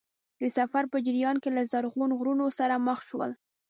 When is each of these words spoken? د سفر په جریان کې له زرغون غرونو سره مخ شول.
د 0.39 0.43
سفر 0.57 0.83
په 0.91 0.97
جریان 1.05 1.37
کې 1.43 1.49
له 1.55 1.61
زرغون 1.71 2.11
غرونو 2.19 2.45
سره 2.59 2.81
مخ 2.87 2.99
شول. 3.09 3.31